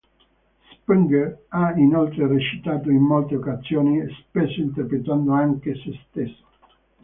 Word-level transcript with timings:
Springer 0.81 1.41
ha 1.49 1.75
inoltre 1.77 2.25
recitato 2.25 2.89
in 2.89 3.01
molte 3.03 3.35
occasioni, 3.35 4.01
spesso 4.27 4.59
interpretando 4.59 5.31
anche 5.33 5.75
se 5.75 5.93
stesso. 6.09 6.45